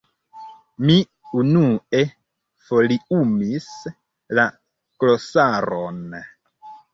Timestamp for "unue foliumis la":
1.41-4.47